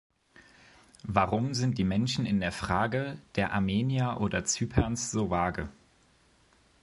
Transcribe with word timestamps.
Warum 1.03 1.53
sind 1.53 1.77
die 1.77 1.83
Menschen 1.83 2.25
in 2.25 2.39
der 2.39 2.51
Frage 2.51 3.19
der 3.35 3.53
Armenier 3.53 4.17
oder 4.19 4.43
Zyperns 4.45 5.11
so 5.11 5.29
vage? 5.29 5.69